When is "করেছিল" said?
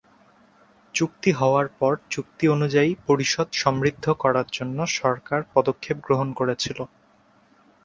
6.39-6.79